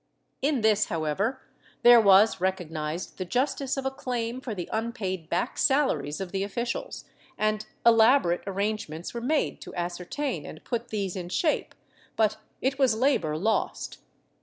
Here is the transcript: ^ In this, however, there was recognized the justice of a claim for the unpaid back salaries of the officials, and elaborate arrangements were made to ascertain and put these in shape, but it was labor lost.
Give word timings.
^ 0.01 0.03
In 0.41 0.61
this, 0.61 0.85
however, 0.85 1.41
there 1.83 2.01
was 2.01 2.41
recognized 2.41 3.19
the 3.19 3.23
justice 3.23 3.77
of 3.77 3.85
a 3.85 3.91
claim 3.91 4.41
for 4.41 4.55
the 4.55 4.67
unpaid 4.73 5.29
back 5.29 5.59
salaries 5.59 6.19
of 6.19 6.31
the 6.31 6.43
officials, 6.43 7.05
and 7.37 7.67
elaborate 7.85 8.41
arrangements 8.47 9.13
were 9.13 9.21
made 9.21 9.61
to 9.61 9.75
ascertain 9.75 10.43
and 10.43 10.63
put 10.63 10.87
these 10.87 11.15
in 11.15 11.29
shape, 11.29 11.75
but 12.15 12.37
it 12.61 12.79
was 12.79 12.95
labor 12.95 13.37
lost. 13.37 13.99